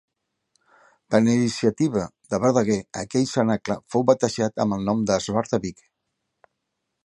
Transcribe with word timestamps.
Per 1.15 1.19
iniciativa 1.25 2.05
de 2.33 2.39
Verdaguer 2.45 2.79
aquell 3.03 3.29
cenacle 3.33 3.77
fou 3.95 4.09
batejat 4.11 4.65
amb 4.65 4.77
el 4.79 4.89
nom 4.91 5.07
d'Esbart 5.11 5.57
de 5.57 5.65
Vic. 5.67 5.89